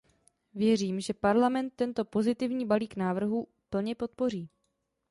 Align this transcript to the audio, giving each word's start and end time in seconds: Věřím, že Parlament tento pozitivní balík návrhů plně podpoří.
Věřím, 0.53 0.99
že 0.99 1.13
Parlament 1.13 1.73
tento 1.75 2.05
pozitivní 2.05 2.65
balík 2.65 2.95
návrhů 2.95 3.47
plně 3.69 3.95
podpoří. 3.95 4.49